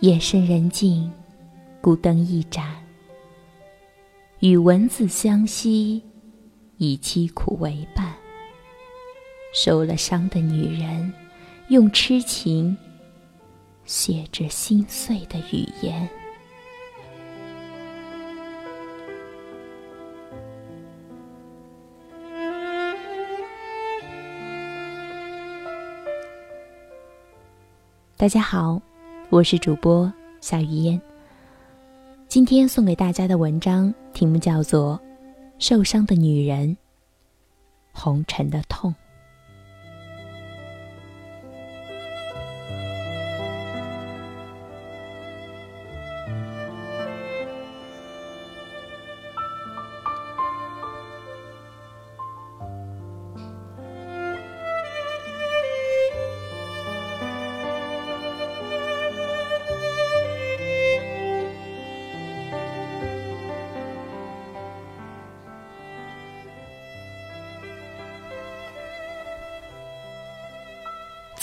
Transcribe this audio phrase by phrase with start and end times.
[0.00, 1.10] 夜深人静，
[1.80, 2.74] 孤灯一盏，
[4.40, 6.02] 与文字相惜，
[6.76, 8.12] 以凄苦为伴。
[9.54, 11.10] 受了伤的女人，
[11.68, 12.76] 用痴情
[13.84, 16.06] 写着心碎的语言。
[28.16, 28.80] 大家好，
[29.34, 31.00] 我是主播夏雨嫣。
[32.28, 34.96] 今天送给大家的文章题目叫做
[35.58, 36.68] 《受伤的女人》，
[37.90, 38.94] 红尘的痛。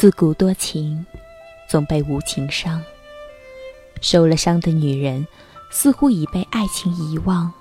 [0.01, 1.05] 自古多情，
[1.67, 2.83] 总被无情伤。
[4.01, 5.27] 受了伤的女人，
[5.69, 7.53] 似乎已被爱情遗忘。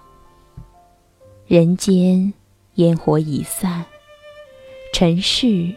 [1.47, 2.33] 人间
[2.77, 3.85] 烟火已散，
[4.95, 5.77] 尘世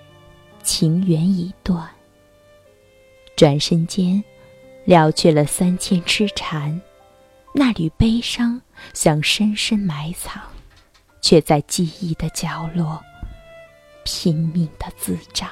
[0.64, 1.86] 情缘已断。
[3.36, 4.24] 转身间，
[4.86, 6.82] 了却了三千痴缠，
[7.54, 8.62] 那缕悲伤
[8.94, 10.42] 想深深埋藏，
[11.22, 13.04] 却在记忆的角落
[14.06, 15.52] 拼命的滋长。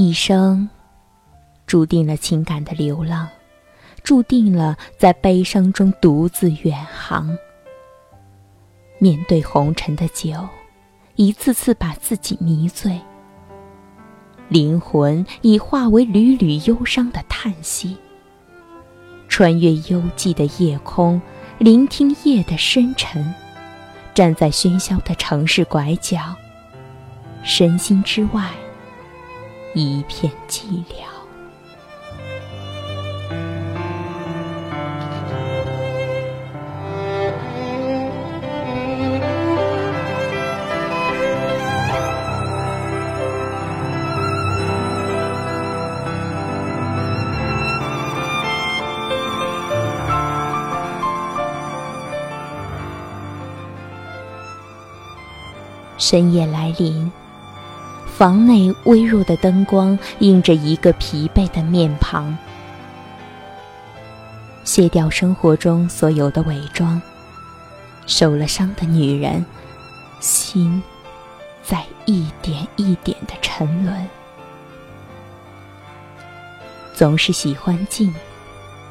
[0.00, 0.68] 一生，
[1.66, 3.28] 注定了情感的流浪，
[4.04, 7.36] 注定了在悲伤中独自远航。
[9.00, 10.48] 面对红尘的酒，
[11.16, 12.96] 一次次把自己迷醉，
[14.48, 17.96] 灵魂已化为缕缕忧伤的叹息。
[19.28, 21.20] 穿越幽寂的夜空，
[21.58, 23.34] 聆听夜的深沉，
[24.14, 26.36] 站在喧嚣的城市拐角，
[27.42, 28.48] 身心之外。
[29.78, 31.06] 一片寂寥。
[55.98, 57.27] 深夜来临。
[58.18, 62.36] 房内微弱的灯光映着一个疲惫的面庞，
[64.64, 67.00] 卸掉生活中所有的伪装。
[68.08, 69.46] 受了伤的女人，
[70.18, 70.82] 心
[71.62, 74.08] 在一点一点的沉沦。
[76.92, 78.12] 总是喜欢静，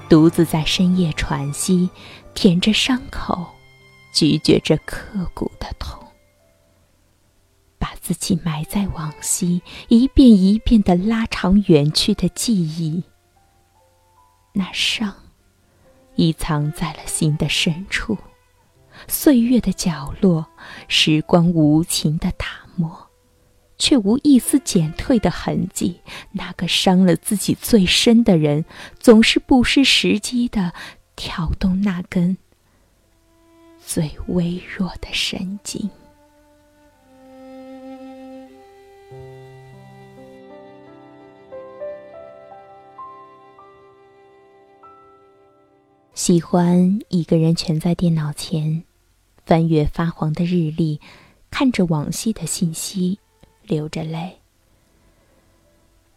[0.07, 1.89] 独自在深夜喘息，
[2.33, 3.45] 舔着伤口，
[4.13, 6.06] 咀嚼着刻骨的痛。
[8.07, 13.03] 自己埋在往昔，一遍一遍的拉长远去的记忆。
[14.53, 15.13] 那伤，
[16.16, 18.17] 已藏在了心的深处，
[19.09, 20.47] 岁月的角落，
[20.88, 22.47] 时光无情的打
[22.78, 23.09] 磨，
[23.78, 26.00] 却无一丝减退的痕迹。
[26.31, 28.63] 那个伤了自己最深的人，
[29.01, 30.73] 总是不失时机的
[31.17, 32.38] 挑动那根
[33.85, 35.90] 最微弱的神经。
[46.17, 48.84] 喜欢一个人蜷在电脑前，
[49.46, 50.99] 翻阅发黄的日历，
[51.52, 53.19] 看着往昔的信息，
[53.61, 54.40] 流着泪，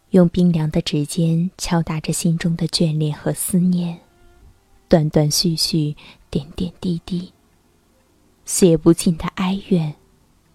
[0.09, 3.99] 用冰凉的指尖敲打着心中的眷恋和思念，
[4.89, 5.95] 断断续续，
[6.31, 7.31] 点点滴滴，
[8.43, 9.93] 写不尽的哀怨，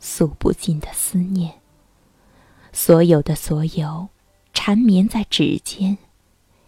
[0.01, 1.55] 诉不尽的思念，
[2.73, 4.09] 所有的所有，
[4.53, 5.97] 缠绵在指尖。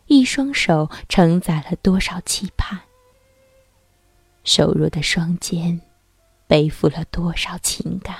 [0.09, 2.81] 一双手承载了多少期盼，
[4.43, 5.79] 瘦弱的双肩
[6.47, 8.17] 背负了多少情感，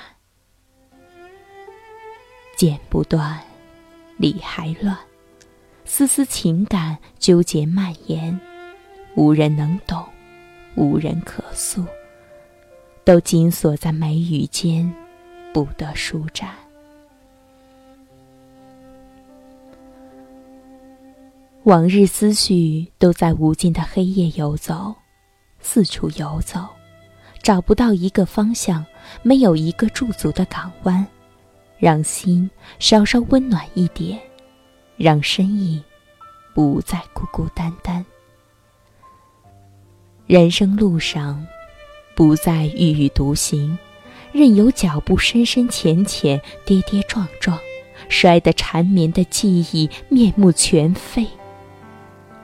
[2.55, 3.39] 剪不断，
[4.17, 4.95] 理还乱，
[5.83, 8.39] 丝丝情感纠结蔓延，
[9.15, 10.05] 无人能懂，
[10.75, 11.83] 无人可诉，
[13.03, 14.93] 都紧锁在眉宇间，
[15.51, 16.53] 不得舒展。
[21.63, 24.95] 往日思绪都在无尽的黑夜游走，
[25.59, 26.65] 四处游走，
[27.43, 28.83] 找不到一个方向，
[29.21, 31.05] 没有一个驻足的港湾，
[31.77, 34.17] 让心稍稍温暖一点，
[34.95, 35.83] 让身影
[36.55, 38.03] 不再孤孤单单。
[40.25, 41.45] 人生路上，
[42.15, 43.77] 不再郁郁独行，
[44.31, 47.59] 任由脚步深深浅浅、跌跌撞撞，
[48.07, 51.27] 摔得缠绵的记忆面目全非。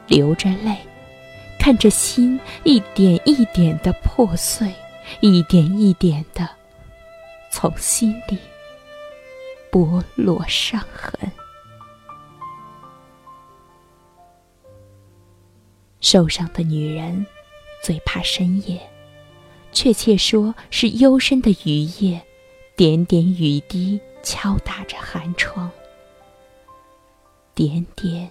[0.07, 0.77] 流着泪，
[1.59, 4.73] 看着心一点一点的破碎，
[5.19, 6.49] 一点一点的
[7.51, 8.37] 从心里
[9.71, 11.31] 剥落伤痕。
[16.01, 17.25] 受伤的女人。
[17.83, 18.79] 最怕深夜，
[19.71, 22.19] 确切说是幽深的雨夜，
[22.75, 25.69] 点点雨滴敲打着寒窗，
[27.53, 28.27] 点点，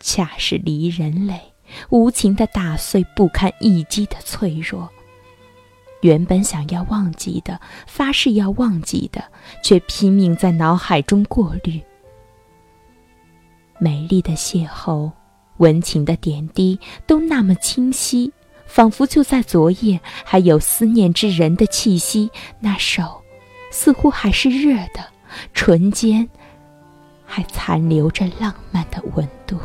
[0.00, 1.40] 恰是离人泪，
[1.90, 4.88] 无情的打碎不堪一击的脆弱。
[6.02, 9.24] 原本想要忘记的，发誓要忘记的，
[9.62, 11.80] 却拼命在脑海中过滤。
[13.78, 15.10] 美丽的邂逅，
[15.56, 18.32] 温情的点滴，都那么清晰。
[18.66, 22.28] 仿佛就在昨夜，还有思念之人的气息。
[22.58, 23.22] 那手，
[23.70, 25.04] 似乎还是热的，
[25.54, 26.28] 唇间
[27.24, 29.56] 还残留着浪漫的温度。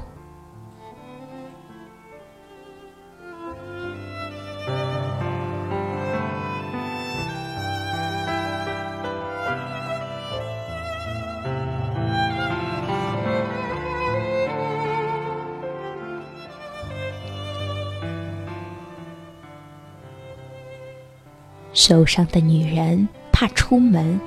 [21.83, 24.21] 受伤的女人怕出门，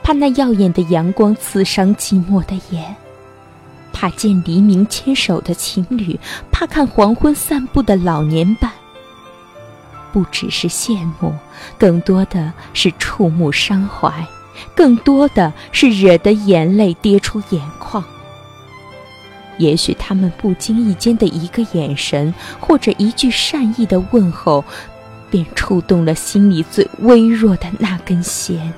[0.00, 2.94] 怕那耀眼的阳光刺伤寂寞的眼，
[3.92, 6.16] 怕见黎明牵手的情侣，
[6.52, 8.70] 怕看黄昏散步的老年伴。
[10.12, 11.34] 不只是羡慕，
[11.76, 14.24] 更多的是触目伤怀，
[14.72, 18.04] 更多的是惹得眼泪跌出眼眶。
[19.58, 24.64] 也许他们不经意间的一个眼神，或者一句善意的问候。
[25.34, 28.72] 便触动了心里最微弱的那根弦，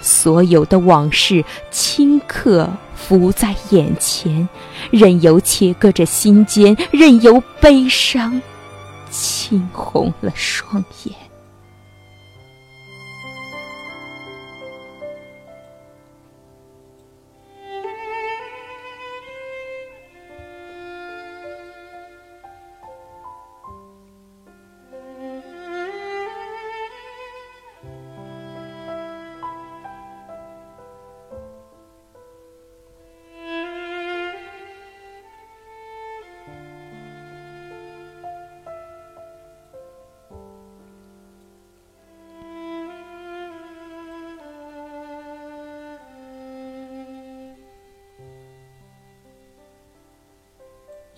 [0.00, 4.48] 所有的往事顷刻浮在眼前，
[4.92, 8.40] 任由切割着心间，任由悲伤
[9.10, 11.25] 浸红了双眼。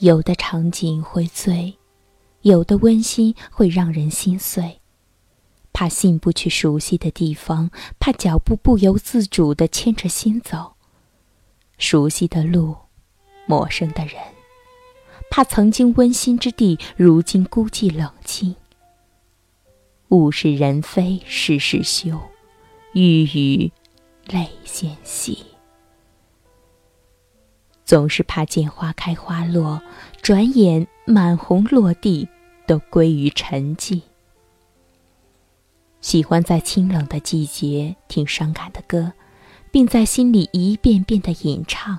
[0.01, 1.77] 有的场景会醉，
[2.43, 4.81] 有的温馨会让人心碎。
[5.73, 10.75] 怕进不去熟悉的地方，怕脚步不由自主地牵着心走。
[11.79, 12.77] 熟悉的路，
[13.47, 14.17] 陌生的人，
[15.31, 18.55] 怕曾经温馨之地，如今孤寂冷清。
[20.11, 22.21] 物是人非事事休，
[22.93, 23.73] 欲语
[24.27, 25.45] 泪先细。
[27.89, 29.81] 总是怕见花开花落，
[30.21, 32.29] 转眼满红落地，
[32.67, 34.03] 都归于沉寂。
[36.03, 39.11] 喜欢在清冷的季节听伤感的歌，
[39.71, 41.99] 并在心里一遍遍的吟唱。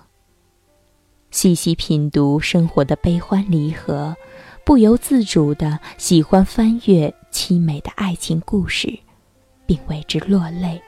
[1.31, 4.15] 细细品读生活的悲欢离合，
[4.63, 8.99] 不由自主的喜欢翻阅凄美的爱情故事，
[9.65, 10.79] 并为之落泪。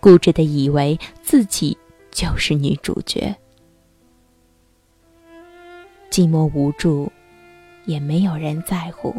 [0.00, 1.78] 固执的以为自己
[2.10, 3.32] 就是女主角。
[6.12, 7.10] 寂寞无助，
[7.86, 9.16] 也没有人在乎。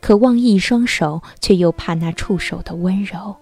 [0.00, 3.34] 渴望一双手，却又怕那触手的温柔，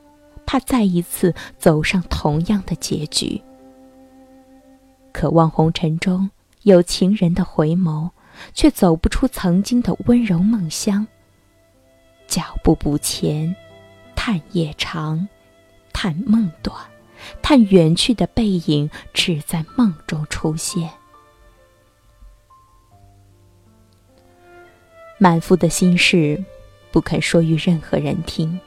[0.47, 3.43] 怕再一次走上同样的结局。
[5.13, 6.31] 渴望红尘中
[6.63, 8.09] 有情人的回眸，
[8.55, 11.07] 却走不出曾经的温柔梦乡。
[12.27, 13.55] 脚步不前，
[14.17, 15.29] 叹夜长，
[15.93, 16.75] 叹梦短，
[17.43, 20.89] 叹远去的背影只在梦中出现。
[25.19, 26.43] 满腹的心事，
[26.93, 28.59] 不肯说与任何人听，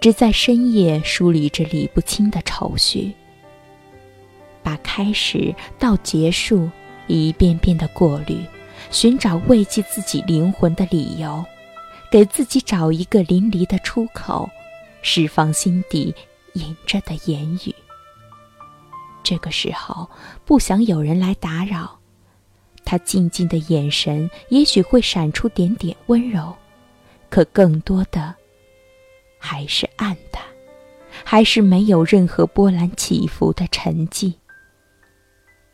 [0.00, 3.12] 只在深夜梳理着理不清的愁绪，
[4.62, 6.68] 把开始到结束
[7.06, 8.44] 一遍遍的过滤，
[8.90, 11.44] 寻找慰藉自己灵魂的理由，
[12.10, 14.50] 给自己找一个淋漓的出口，
[15.00, 16.14] 释放心底
[16.54, 17.74] 隐着的言语。
[19.22, 20.10] 这个时候，
[20.44, 21.97] 不想有人来打扰，
[22.90, 26.56] 他静静的眼神也许会闪出点点温柔，
[27.28, 28.34] 可更多的
[29.38, 30.42] 还是暗淡，
[31.22, 34.32] 还是没有任何波澜起伏的沉寂，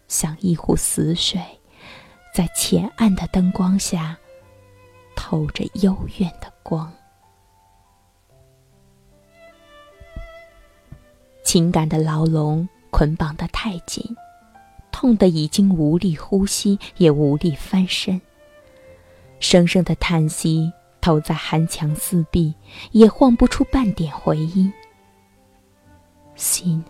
[0.08, 1.40] 像一壶死水，
[2.34, 4.18] 在浅暗的灯光下。
[5.14, 6.92] 透着幽怨的光，
[11.44, 14.04] 情感的牢笼捆绑得太紧，
[15.04, 18.18] 痛得已经无力呼吸，也无力翻身。
[19.38, 22.54] 声声的叹息投在寒墙四壁，
[22.92, 24.72] 也唤不出半点回音。
[26.36, 26.82] 心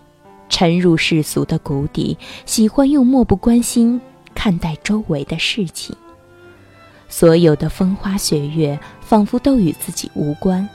[0.49, 2.17] 沉入世俗的谷底，
[2.47, 4.01] 喜欢用漠不关心
[4.33, 5.97] 看待周围的事情。
[7.09, 10.69] 所有的风花雪月，仿佛都与自己无关，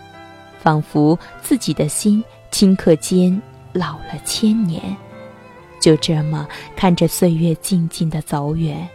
[0.59, 3.41] 仿佛自己的心顷刻间
[3.71, 4.93] 老了千年，
[5.79, 8.87] 就这么看着岁月静静的走远，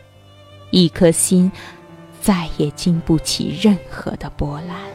[0.70, 1.50] 一颗心
[2.20, 4.93] 再也经不起任何的波澜。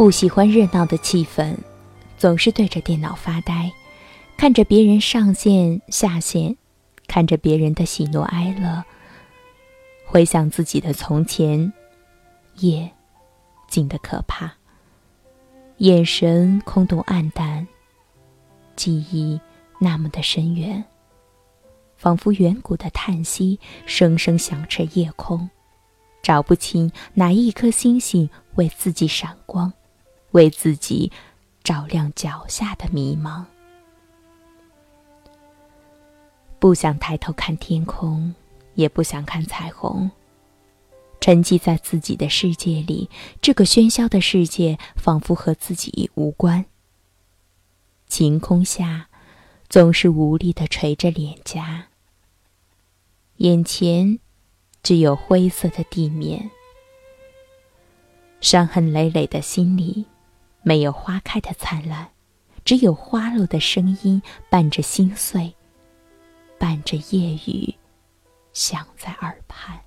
[0.00, 1.54] 不喜欢热闹的气氛，
[2.16, 3.70] 总是对着电脑发呆，
[4.38, 6.56] 看着别人上线下线，
[7.06, 8.82] 看着别人的喜怒哀乐，
[10.06, 11.70] 回想自己的从前，
[12.60, 12.90] 夜
[13.68, 14.50] 静得可怕，
[15.76, 17.68] 眼神空洞暗淡，
[18.76, 19.38] 记忆
[19.78, 20.82] 那么的深远，
[21.98, 25.50] 仿佛远古的叹息声声响彻夜空，
[26.22, 29.70] 找不清哪一颗星星为自己闪光。
[30.32, 31.10] 为自己
[31.62, 33.44] 照亮脚下的迷茫，
[36.58, 38.34] 不想抬头看天空，
[38.74, 40.10] 也不想看彩虹。
[41.20, 43.10] 沉寂在自己的世界里，
[43.42, 46.64] 这个喧嚣的世界仿佛和自己无关。
[48.06, 49.08] 晴空下，
[49.68, 51.88] 总是无力的垂着脸颊，
[53.36, 54.18] 眼前
[54.82, 56.50] 只有灰色的地面，
[58.40, 60.06] 伤痕累累的心里。
[60.62, 62.08] 没有花开的灿烂，
[62.64, 65.54] 只有花落的声音，伴着心碎，
[66.58, 67.74] 伴着夜雨，
[68.52, 69.80] 响在耳畔。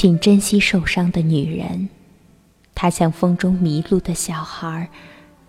[0.00, 1.90] 请珍惜受伤的女人，
[2.74, 4.88] 她像风中迷路的小孩。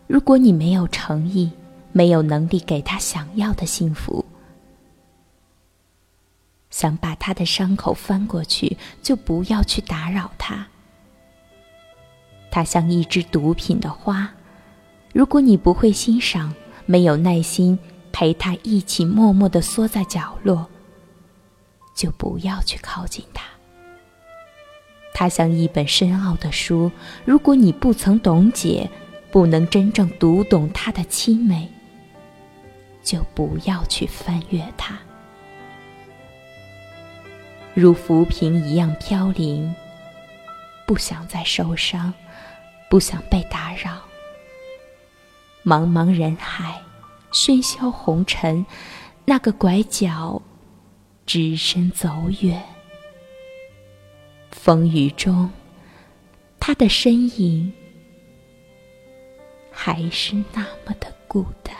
[0.07, 1.49] 如果你没有诚意，
[1.93, 4.25] 没有能力给她想要的幸福，
[6.69, 10.67] 想把她的伤口翻过去，就不要去打扰她。
[12.51, 14.29] 她像一支毒品的花，
[15.13, 16.53] 如果你不会欣赏，
[16.85, 17.79] 没有耐心
[18.11, 20.67] 陪她一起默默的缩在角落，
[21.95, 23.45] 就不要去靠近她。
[25.13, 26.91] 它像一本深奥的书，
[27.25, 28.89] 如果你不曾懂解，
[29.29, 31.69] 不能真正读懂它的凄美，
[33.03, 34.97] 就不要去翻阅它。
[37.73, 39.73] 如浮萍一样飘零，
[40.85, 42.13] 不想再受伤，
[42.89, 44.01] 不想被打扰。
[45.63, 46.81] 茫茫人海，
[47.31, 48.65] 喧嚣红尘，
[49.23, 50.41] 那个拐角，
[51.25, 52.09] 只身走
[52.41, 52.61] 远。
[54.51, 55.49] 风雨中，
[56.59, 57.71] 他的身影
[59.71, 61.75] 还是那么的孤单。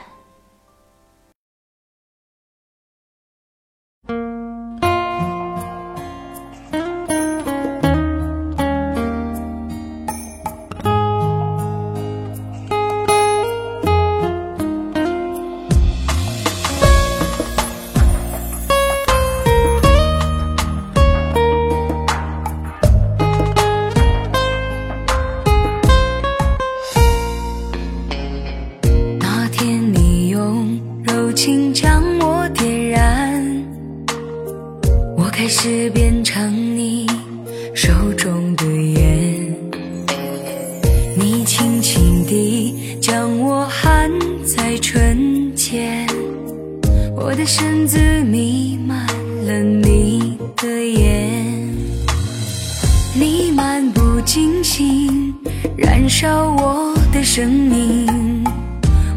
[55.78, 58.44] 燃烧我的生命，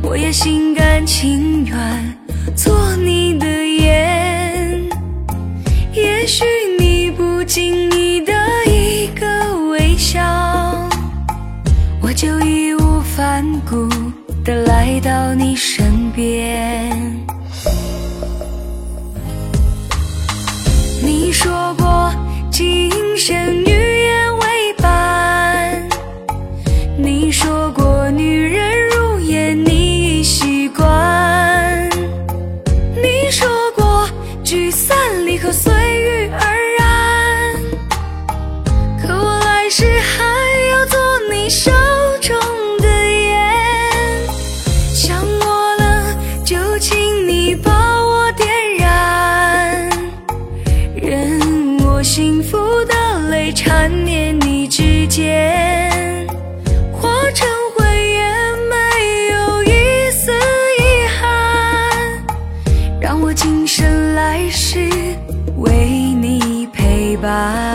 [0.02, 1.76] 我也心甘情愿
[2.56, 4.80] 做你的烟。
[5.92, 6.44] 也许
[6.78, 8.32] 你不经意的
[8.66, 9.26] 一个
[9.70, 10.20] 微笑，
[12.00, 13.88] 我就义无反顾
[14.44, 16.90] 的来到你身边。
[21.02, 22.12] 你说过
[22.50, 23.70] 今生女
[34.44, 34.94] 聚散
[35.26, 36.73] 离合随遇而
[67.24, 67.73] 陪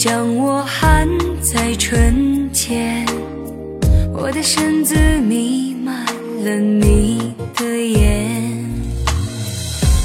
[0.00, 1.06] 将我含
[1.42, 3.04] 在唇间，
[4.14, 4.96] 我的身子
[5.28, 6.06] 弥漫
[6.42, 8.64] 了你的烟。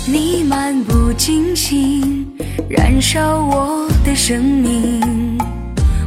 [0.06, 2.28] 你漫不经心
[2.68, 5.40] 燃烧我的生命，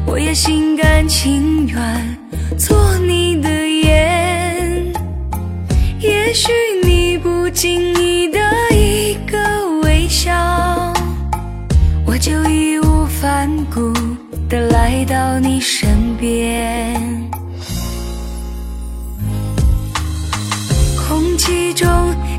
[0.05, 2.19] 我也心甘情愿
[2.59, 4.93] 做你的烟。
[5.99, 6.53] 也许
[6.85, 8.39] 你不经意的
[8.71, 9.39] 一个
[9.83, 10.93] 微笑，
[12.05, 12.78] 我就义无
[13.29, 13.93] 反顾
[14.49, 16.99] 的来到你身边。
[20.97, 21.87] 空气中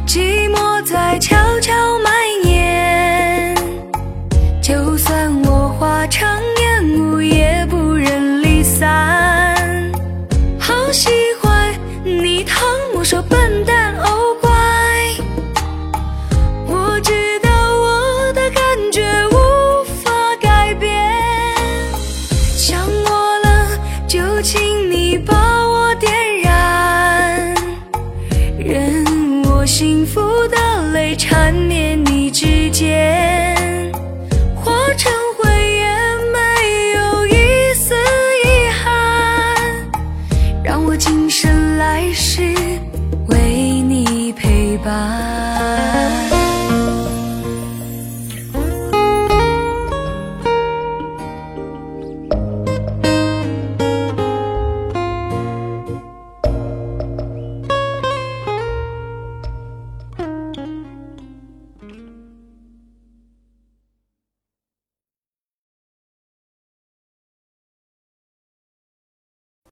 [0.08, 2.00] 寂寞在悄悄